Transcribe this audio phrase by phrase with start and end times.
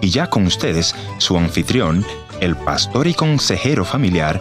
[0.00, 2.02] Y ya con ustedes, su anfitrión,
[2.40, 4.40] el pastor y consejero familiar,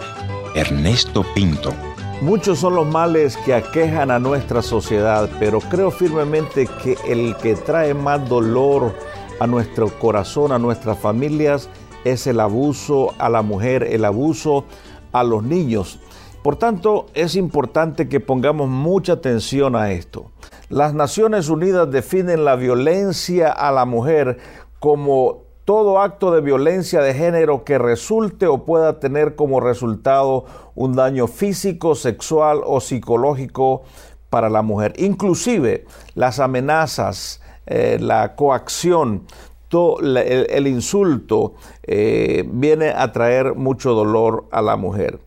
[0.55, 1.73] Ernesto Pinto.
[2.21, 7.55] Muchos son los males que aquejan a nuestra sociedad, pero creo firmemente que el que
[7.55, 8.95] trae más dolor
[9.41, 11.69] a nuestro corazón, a nuestras familias,
[12.05, 14.63] es el abuso a la mujer, el abuso
[15.11, 15.99] a los niños.
[16.43, 20.31] Por tanto, es importante que pongamos mucha atención a esto.
[20.69, 24.37] Las Naciones Unidas definen la violencia a la mujer
[24.79, 30.45] como todo acto de violencia de género que resulte o pueda tener como resultado
[30.75, 33.83] un daño físico, sexual o psicológico
[34.29, 34.93] para la mujer.
[34.95, 39.25] Inclusive las amenazas, eh, la coacción,
[39.69, 45.19] el, insulto eh, viene a traer mucho dolor a la mujer.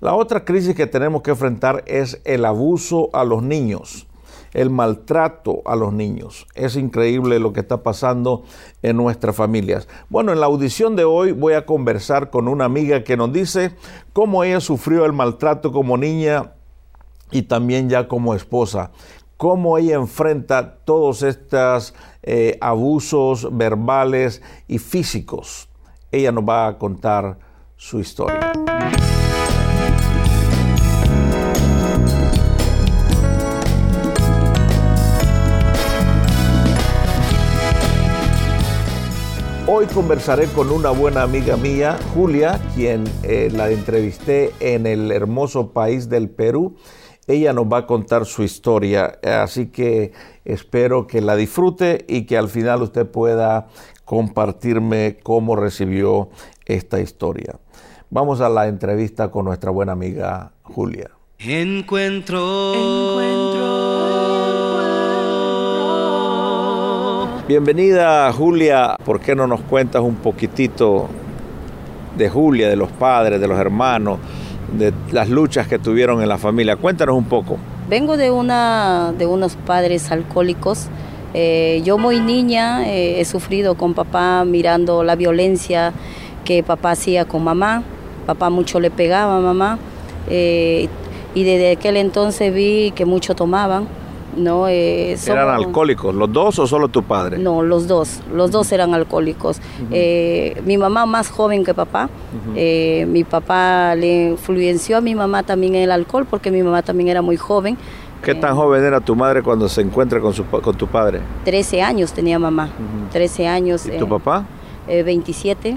[0.00, 4.07] La otra crisis que tenemos que enfrentar es el abuso a los niños
[4.52, 6.46] el maltrato a los niños.
[6.54, 8.44] Es increíble lo que está pasando
[8.82, 9.88] en nuestras familias.
[10.08, 13.74] Bueno, en la audición de hoy voy a conversar con una amiga que nos dice
[14.12, 16.52] cómo ella sufrió el maltrato como niña
[17.30, 18.90] y también ya como esposa.
[19.36, 25.68] Cómo ella enfrenta todos estos eh, abusos verbales y físicos.
[26.10, 27.38] Ella nos va a contar
[27.76, 28.52] su historia.
[39.78, 45.70] Hoy conversaré con una buena amiga mía, Julia, quien eh, la entrevisté en el hermoso
[45.70, 46.74] país del Perú.
[47.28, 50.10] Ella nos va a contar su historia, así que
[50.44, 53.68] espero que la disfrute y que al final usted pueda
[54.04, 56.30] compartirme cómo recibió
[56.66, 57.60] esta historia.
[58.10, 61.12] Vamos a la entrevista con nuestra buena amiga Julia.
[61.38, 62.74] Encuentro.
[62.74, 63.77] Encuentro
[67.48, 71.08] Bienvenida Julia, ¿por qué no nos cuentas un poquitito
[72.14, 74.18] de Julia, de los padres, de los hermanos,
[74.76, 76.76] de las luchas que tuvieron en la familia?
[76.76, 77.56] Cuéntanos un poco.
[77.88, 80.88] Vengo de, una, de unos padres alcohólicos.
[81.32, 85.94] Eh, yo muy niña eh, he sufrido con papá mirando la violencia
[86.44, 87.82] que papá hacía con mamá.
[88.26, 89.78] Papá mucho le pegaba a mamá.
[90.28, 90.90] Eh,
[91.34, 93.88] y desde aquel entonces vi que mucho tomaban
[94.38, 97.38] no, eh, ¿Eran alcohólicos los dos o solo tu padre?
[97.38, 99.60] No, los dos, los dos eran alcohólicos.
[99.90, 102.08] Eh, mi mamá más joven que papá,
[102.54, 106.82] eh, mi papá le influenció a mi mamá también en el alcohol porque mi mamá
[106.82, 107.76] también era muy joven.
[108.22, 111.20] ¿Qué tan joven era tu madre cuando se encuentra con, su, con tu padre?
[111.44, 112.68] 13 años tenía mamá,
[113.12, 113.86] 13 años.
[113.86, 114.44] ¿Y tu papá?
[114.86, 115.76] 27.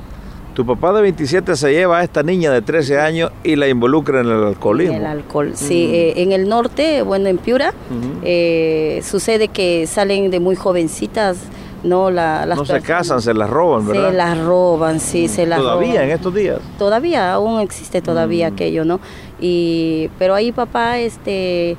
[0.54, 4.20] Tu papá de 27 se lleva a esta niña de 13 años y la involucra
[4.20, 4.96] en el alcoholismo.
[4.96, 5.90] En el alcohol, sí.
[5.94, 7.74] Eh, en el norte, bueno, en Piura,
[8.22, 11.38] eh, sucede que salen de muy jovencitas,
[11.84, 12.12] ¿no?
[12.12, 14.12] La, las no se casan, se las roban, ¿verdad?
[14.12, 16.60] Se las roban, sí, se las ¿Todavía en estos días?
[16.78, 19.00] Todavía, aún existe todavía aquello, ¿no?
[19.40, 21.78] Y, pero ahí papá este,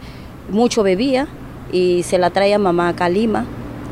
[0.50, 1.26] mucho bebía
[1.72, 3.44] y se la trae a mamá a Calima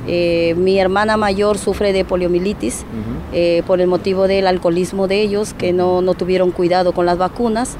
[0.06, 2.84] eh, mi hermana mayor sufre de poliomielitis
[3.33, 7.77] eh, por el motivo del alcoholismo de ellos, que no, tuvieron cuidado con las vacunas.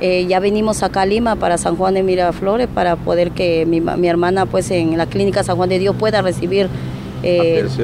[0.00, 4.08] Eh, ya venimos acá a Lima para San Juan de Miraflores para poder que mi,
[4.08, 6.68] hermana pues en la clínica San Juan de Dios pueda recibir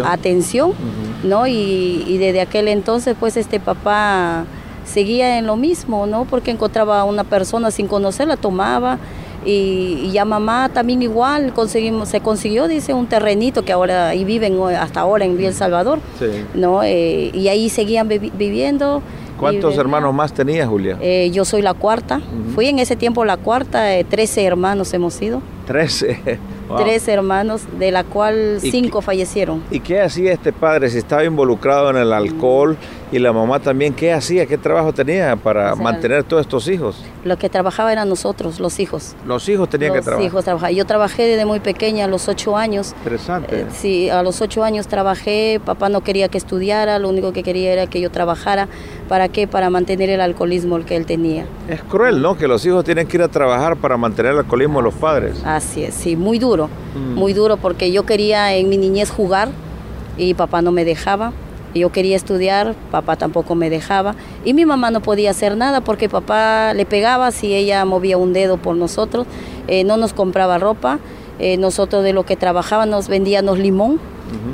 [0.05, 0.73] atención,
[1.25, 1.49] ¿no?
[1.49, 4.45] Y, y, desde aquel entonces pues este papá
[4.85, 6.27] seguía en lo mismo, ¿no?
[6.27, 8.99] Porque encontraba a una persona sin conocerla, tomaba,
[9.45, 14.61] y, ya mamá también igual conseguimos, se consiguió, dice, un terrenito que ahora ahí viven
[14.79, 16.01] hasta ahora en El Salvador.
[16.55, 16.83] ¿no?
[16.83, 19.03] Eh, y ahí seguían viviendo.
[19.39, 20.99] ¿Cuántos hermanos más tenía, Julia?
[21.01, 22.21] Eh, yo soy la cuarta.
[22.55, 25.43] Fui en ese tiempo la cuarta, eh, trece hermanos hemos sido.
[25.67, 26.21] Trece.
[26.77, 29.63] Tres hermanos, de la cual cinco fallecieron.
[29.71, 32.77] ¿Y qué hacía este padre si estaba involucrado en el alcohol
[33.11, 33.93] y la mamá también?
[33.93, 34.47] ¿Qué hacía?
[34.47, 37.05] ¿Qué trabajo tenía para mantener todos estos hijos?
[37.25, 39.15] Lo que trabajaba eran nosotros, los hijos.
[39.27, 40.23] Los hijos tenían que trabajar.
[40.23, 40.75] Los hijos trabajaban.
[40.75, 42.95] Yo trabajé desde muy pequeña, a los ocho años.
[42.99, 43.61] Interesante.
[43.61, 45.61] Eh, sí, a los ocho años trabajé.
[45.65, 48.69] Papá no quería que estudiara, lo único que quería era que yo trabajara.
[49.09, 49.47] ¿Para qué?
[49.47, 51.45] Para mantener el alcoholismo que él tenía.
[51.69, 52.37] Es cruel, ¿no?
[52.37, 55.43] Que los hijos tienen que ir a trabajar para mantener el alcoholismo de los padres.
[55.45, 56.52] Así es, sí, muy duro.
[56.57, 57.15] Mm.
[57.15, 59.49] Muy duro porque yo quería en mi niñez jugar
[60.17, 61.33] y papá no me dejaba.
[61.75, 64.15] Yo quería estudiar, papá tampoco me dejaba.
[64.45, 68.33] Y mi mamá no podía hacer nada porque papá le pegaba si ella movía un
[68.35, 69.27] dedo por nosotros.
[69.69, 70.99] Eh, no nos compraba ropa.
[71.39, 74.01] Eh, nosotros de lo que trabajábamos vendíamos limón.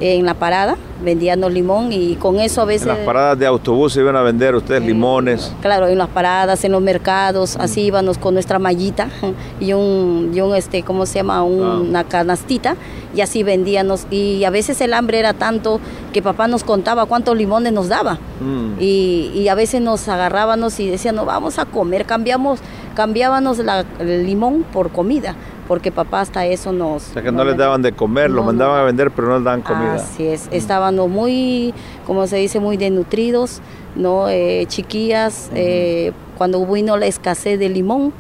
[0.01, 2.83] En la parada, vendiendo limón y con eso a veces...
[2.89, 5.53] En las paradas de autobús iban a vender ustedes limones.
[5.61, 9.09] Claro, en las paradas, en los mercados, así íbamos con nuestra mallita
[9.61, 11.43] y un, y un este, ¿cómo se llama?
[11.43, 12.77] Una canastita
[13.15, 14.07] y así vendíamos.
[14.11, 15.81] Y a veces el hambre era tanto
[16.13, 18.19] que papá nos contaba cuántos limones nos daba.
[18.41, 18.81] Mm.
[18.81, 22.61] Y, y a veces nos agarrábamos y decían, no, vamos a comer, cambiamos,
[22.95, 25.35] cambiábamos la- el limón por comida,
[25.67, 27.11] porque papá hasta eso nos...
[27.11, 28.83] O sea que no les daban de comer, lo mandaban no.
[28.83, 29.95] a vender, pero no les daban comida.
[29.95, 31.75] Así es, estábamos muy,
[32.07, 33.61] como se dice, muy desnutridos,
[33.95, 34.29] ¿no?
[34.29, 38.13] Eh, chiquillas, eh, cuando vino la escasez de limón,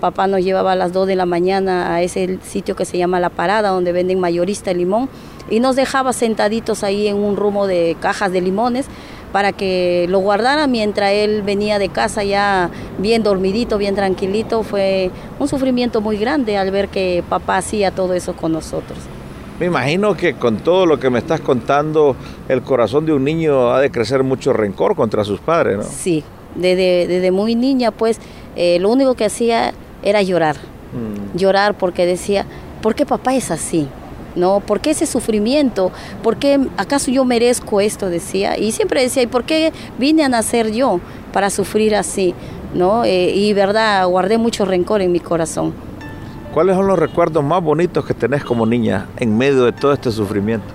[0.00, 3.20] papá nos llevaba a las 2 de la mañana a ese sitio que se llama
[3.20, 5.08] La Parada, donde venden mayorista de limón,
[5.50, 8.86] y nos dejaba sentaditos ahí en un rumo de cajas de limones
[9.34, 14.62] para que lo guardara mientras él venía de casa ya bien dormidito, bien tranquilito.
[14.62, 15.10] Fue
[15.40, 18.96] un sufrimiento muy grande al ver que papá hacía todo eso con nosotros.
[19.58, 22.16] Me imagino que con todo lo que me estás contando,
[22.48, 25.84] el corazón de un niño ha de crecer mucho rencor contra sus padres, ¿no?
[25.84, 26.24] Sí,
[26.56, 28.18] desde, desde muy niña, pues
[28.56, 29.72] eh, lo único que hacía
[30.02, 30.56] era llorar.
[30.56, 31.38] Mm.
[31.38, 32.46] Llorar porque decía,
[32.82, 33.88] ¿por qué papá es así?
[34.34, 34.58] ¿No?
[34.58, 35.92] ¿Por qué ese sufrimiento?
[36.24, 38.10] ¿Por qué acaso yo merezco esto?
[38.10, 38.58] Decía.
[38.58, 40.98] Y siempre decía, ¿y por qué vine a nacer yo
[41.32, 42.34] para sufrir así?
[42.74, 43.04] ¿No?
[43.04, 45.72] Eh, y verdad, guardé mucho rencor en mi corazón.
[46.54, 50.12] ¿Cuáles son los recuerdos más bonitos que tenés como niña en medio de todo este
[50.12, 50.66] sufrimiento?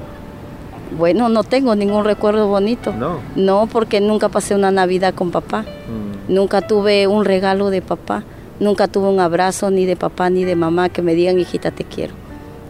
[0.98, 2.92] Bueno, no tengo ningún recuerdo bonito.
[2.92, 3.20] No.
[3.38, 5.62] No, porque nunca pasé una Navidad con papá.
[5.62, 6.34] Mm.
[6.34, 8.24] Nunca tuve un regalo de papá,
[8.60, 11.86] nunca tuve un abrazo ni de papá ni de mamá que me digan, hijita, te
[11.86, 12.14] quiero.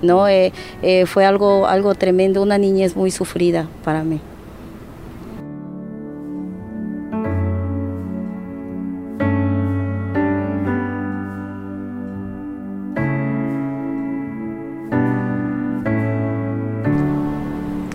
[0.03, 0.53] No, Eh,
[0.83, 4.21] eh, fue algo, algo tremendo, una niñez muy sufrida para mí.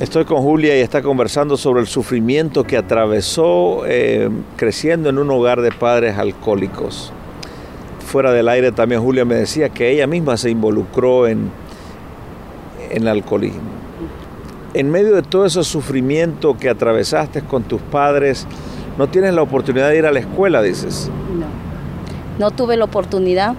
[0.05, 5.31] Estoy con Julia y está conversando sobre el sufrimiento que atravesó eh, creciendo en un
[5.31, 7.11] hogar de padres alcohólicos.
[8.01, 11.51] Fuera del aire también Julia me decía que ella misma se involucró en,
[12.91, 13.63] en el alcoholismo.
[14.75, 18.47] En medio de todo ese sufrimiento que atravesaste con tus padres,
[18.99, 21.11] no tienes la oportunidad de ir a la escuela, dices.
[21.35, 21.47] No.
[22.39, 23.55] No tuve la oportunidad,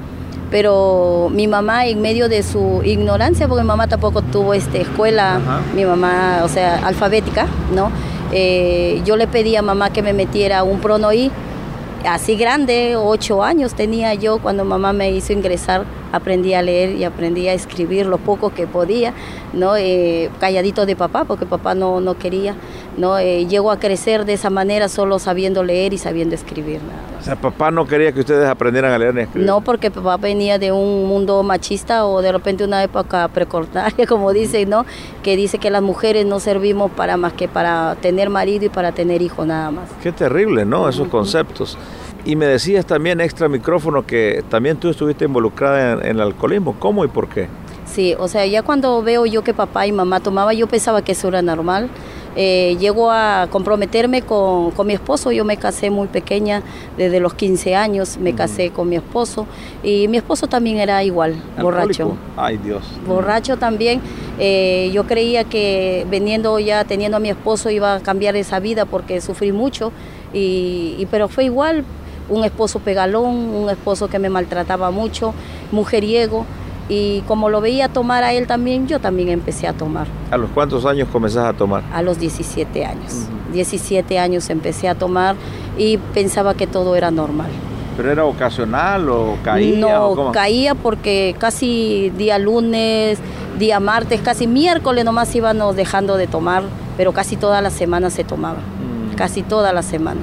[0.51, 5.37] pero mi mamá en medio de su ignorancia, porque mi mamá tampoco tuvo este, escuela,
[5.37, 5.61] Ajá.
[5.75, 7.91] mi mamá, o sea, alfabética, ¿no?
[8.31, 11.31] Eh, yo le pedí a mamá que me metiera un pronoí,
[12.07, 17.03] así grande, ocho años tenía yo cuando mamá me hizo ingresar, aprendí a leer y
[17.03, 19.13] aprendí a escribir lo poco que podía,
[19.53, 19.75] ¿no?
[19.75, 22.55] Eh, calladito de papá, porque papá no, no quería,
[22.97, 23.17] ¿no?
[23.17, 27.21] Eh, llego a crecer de esa manera solo sabiendo leer y sabiendo escribir, nada más.
[27.21, 29.47] O sea, papá no quería que ustedes aprendieran a leer ni a escribir.
[29.47, 34.31] No, porque papá venía de un mundo machista o de repente una época precortaria, como
[34.31, 34.85] dicen, ¿no?
[35.23, 38.91] Que dice que las mujeres no servimos para más que para tener marido y para
[38.91, 39.89] tener hijos nada más.
[40.01, 40.87] Qué terrible, ¿no?
[40.87, 41.77] Esos conceptos.
[42.25, 46.75] Y me decías también extra micrófono que también tú estuviste involucrada en, en el alcoholismo.
[46.79, 47.47] ¿Cómo y por qué?
[47.85, 51.11] Sí, o sea, ya cuando veo yo que papá y mamá tomaban, yo pensaba que
[51.11, 51.87] eso era normal.
[52.37, 56.63] Eh, llego a comprometerme con, con mi esposo, yo me casé muy pequeña,
[56.97, 59.47] desde los 15 años me casé con mi esposo
[59.83, 62.17] y mi esposo también era igual, borracho.
[62.35, 62.83] Ay, Dios.
[63.07, 64.01] borracho también.
[64.37, 68.83] Eh, yo creía que veniendo ya, teniendo a mi esposo, iba a cambiar esa vida
[68.85, 69.93] porque sufrí mucho,
[70.33, 71.85] y, y- pero fue igual,
[72.29, 75.33] un esposo pegalón, un esposo que me maltrataba mucho,
[75.71, 76.45] mujeriego,
[76.87, 80.51] y como lo veía tomar a él también, yo también empecé a tomar ¿A los
[80.51, 81.83] cuántos años comenzás a tomar?
[81.91, 83.25] a los 17 años.
[83.53, 85.35] 17 años empecé a tomar
[85.77, 87.47] y pensaba que todo era normal.
[87.97, 89.79] ¿Pero era ocasional o caía?
[89.79, 90.31] No, o cómo?
[90.31, 93.17] caía porque casi día lunes,
[93.57, 96.63] día martes, casi miércoles nomás íbamos dejando de tomar,
[96.97, 98.57] pero casi toda la semana se tomaba.
[98.59, 99.15] Mm.
[99.15, 100.19] Casi toda la semana.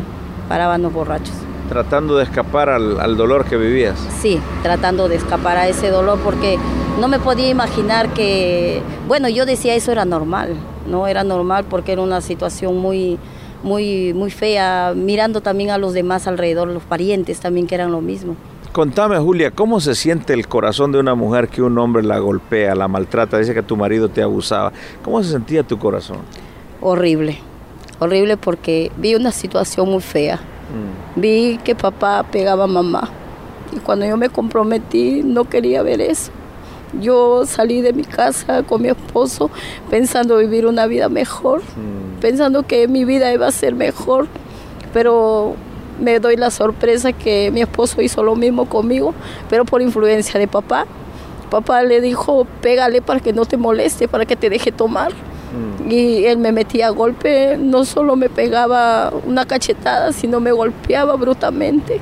[0.49, 1.35] Parábamos borrachos.
[1.69, 3.99] Tratando de escapar al, al dolor que vivías.
[4.21, 6.59] Sí, tratando de escapar a ese dolor porque
[7.01, 10.55] no me podía imaginar que, bueno, yo decía eso era normal,
[10.87, 13.19] no era normal porque era una situación muy,
[13.63, 18.01] muy, muy fea, mirando también a los demás alrededor, los parientes también que eran lo
[18.01, 18.37] mismo.
[18.73, 22.75] Contame, Julia, ¿cómo se siente el corazón de una mujer que un hombre la golpea,
[22.75, 24.73] la maltrata, dice que tu marido te abusaba?
[25.05, 26.19] ¿Cómo se sentía tu corazón?
[26.81, 27.39] Horrible,
[27.99, 30.41] horrible porque vi una situación muy fea.
[31.17, 33.11] Vi que papá pegaba a mamá
[33.75, 36.31] y cuando yo me comprometí no quería ver eso.
[37.01, 39.51] Yo salí de mi casa con mi esposo
[39.89, 41.63] pensando vivir una vida mejor,
[42.21, 44.27] pensando que mi vida iba a ser mejor,
[44.93, 45.55] pero
[45.99, 49.15] me doy la sorpresa que mi esposo hizo lo mismo conmigo,
[49.49, 50.87] pero por influencia de papá.
[51.51, 55.13] Papá le dijo, pégale para que no te moleste, para que te deje tomar.
[55.89, 61.17] Y él me metía a golpe, no solo me pegaba una cachetada, sino me golpeaba
[61.17, 62.01] brutalmente,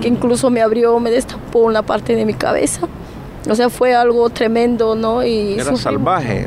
[0.00, 2.88] que incluso me abrió, me destapó una parte de mi cabeza.
[3.48, 5.24] O sea, fue algo tremendo, ¿no?
[5.24, 6.46] Y Era salvaje.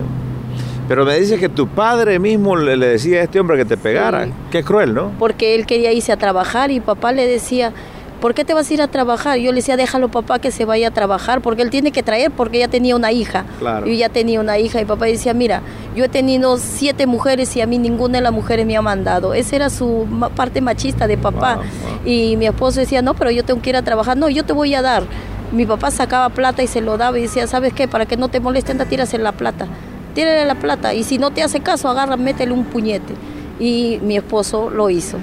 [0.88, 4.27] Pero me dice que tu padre mismo le, decía a este hombre que te pegara.
[4.51, 5.12] Qué cruel, ¿no?
[5.17, 7.74] Porque él quería irse a trabajar y papá le decía,
[8.23, 9.37] ¿por qué te vas a ir a trabajar?
[9.37, 12.31] Yo le decía, déjalo papá que se vaya a trabajar, porque él tiene que traer,
[12.31, 13.43] porque ya tenía una hija.
[13.59, 13.85] Claro.
[13.85, 15.61] Yo ya tenía una hija y papá decía, mira,
[15.93, 19.33] yo he tenido siete mujeres y a mí ninguna de las mujeres me ha mandado.
[19.33, 21.59] Esa era su parte machista de papá.
[22.05, 24.15] Y mi esposo decía, no, pero yo tengo que ir a trabajar.
[24.15, 25.03] No, yo te voy a dar.
[25.51, 27.89] Mi papá sacaba plata y se lo daba y decía, ¿sabes qué?
[27.89, 29.67] Para que no te molesten, anda, tiras en la plata.
[30.15, 33.15] Tírale la plata y si no te hace caso, agarra, métele un puñete.
[33.59, 35.17] Y mi esposo lo hizo.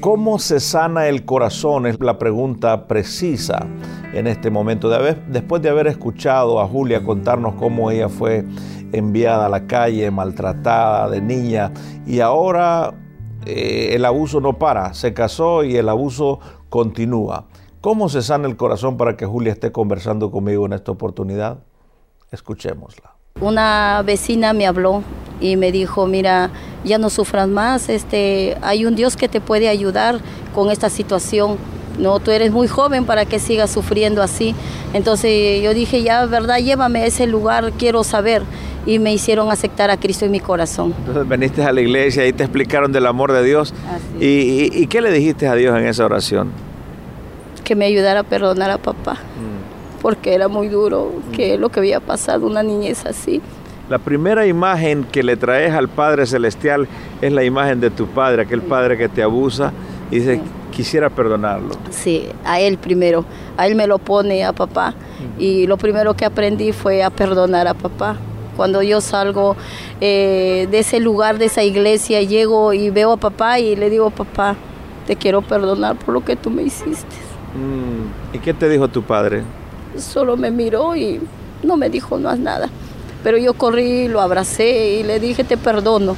[0.00, 1.84] ¿Cómo se sana el corazón?
[1.84, 3.66] Es la pregunta precisa
[4.12, 4.88] en este momento.
[4.88, 8.44] después de haber escuchado a Julia contarnos cómo ella fue
[8.92, 11.72] enviada a la calle, maltratada de niña,
[12.06, 12.94] y ahora
[13.44, 16.38] eh, el abuso no para, se casó y el abuso
[16.68, 17.48] continúa.
[17.80, 21.58] ¿Cómo se sana el corazón para que Julia esté conversando conmigo en esta oportunidad?
[22.30, 23.17] Escuchémosla.
[23.40, 25.02] Una vecina me habló
[25.40, 26.50] y me dijo, mira,
[26.84, 30.20] ya no sufras más, este, hay un Dios que te puede ayudar
[30.54, 31.56] con esta situación.
[31.98, 34.54] No, tú eres muy joven para que sigas sufriendo así.
[34.92, 38.42] Entonces yo dije, ya, verdad, llévame a ese lugar, quiero saber.
[38.86, 40.94] Y me hicieron aceptar a Cristo en mi corazón.
[41.00, 43.74] Entonces viniste a la iglesia y te explicaron del amor de Dios.
[44.20, 46.52] ¿Y, qué le dijiste a Dios en esa oración?
[47.64, 49.14] Que me ayudara a perdonar a papá.
[49.14, 49.47] Mm.
[50.08, 53.42] Porque era muy duro, que lo que había pasado, una niñez así.
[53.90, 56.88] La primera imagen que le traes al Padre Celestial
[57.20, 59.70] es la imagen de tu Padre, aquel Padre que te abusa
[60.10, 61.74] y dice, quisiera perdonarlo.
[61.90, 63.26] Sí, a Él primero,
[63.58, 64.94] a Él me lo pone a papá
[65.38, 68.16] y lo primero que aprendí fue a perdonar a papá.
[68.56, 69.56] Cuando yo salgo
[70.00, 74.08] eh, de ese lugar, de esa iglesia, llego y veo a papá y le digo,
[74.08, 74.56] papá,
[75.06, 77.14] te quiero perdonar por lo que tú me hiciste.
[77.54, 79.42] Mm, ¿Y qué te dijo tu padre?
[79.96, 81.20] Solo me miró y
[81.62, 82.68] no me dijo más nada.
[83.22, 86.16] Pero yo corrí, lo abracé y le dije, te perdono.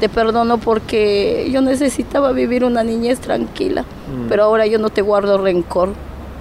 [0.00, 3.82] Te perdono porque yo necesitaba vivir una niñez tranquila.
[3.82, 4.28] Mm.
[4.28, 5.90] Pero ahora yo no te guardo rencor.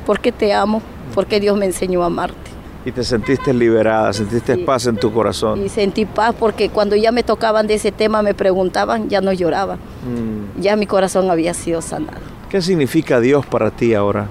[0.06, 0.82] Porque te amo.
[1.16, 2.48] Porque Dios me enseñó a amarte.
[2.86, 5.62] Y te sentiste liberada, sentiste paz en tu corazón.
[5.62, 9.34] Y sentí paz porque cuando ya me tocaban de ese tema, me preguntaban, ya no
[9.34, 9.76] lloraba.
[9.76, 10.62] Mm.
[10.62, 12.22] Ya mi corazón había sido sanado.
[12.50, 14.30] ¿Qué significa Dios para ti ahora?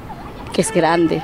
[0.55, 1.23] Que es grande,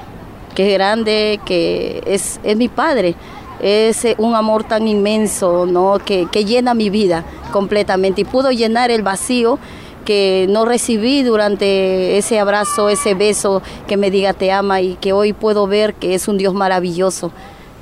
[0.55, 3.17] que es grande, que es, es mi Padre
[3.63, 5.99] es eh, un amor tan inmenso, ¿no?
[6.05, 9.59] Que, llena mi vida completamente y pudo llenar el vacío
[10.05, 15.13] que no recibí durante ese abrazo, ese beso que me diga te ama y que
[15.13, 17.31] hoy puedo ver que es un Dios maravilloso,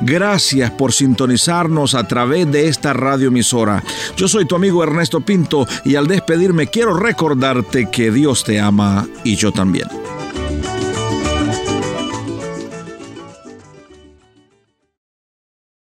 [0.00, 3.82] Gracias por sintonizarnos a través de esta radioemisora.
[4.16, 9.06] Yo soy tu amigo Ernesto Pinto y al despedirme quiero recordarte que Dios te ama
[9.24, 9.88] y yo también.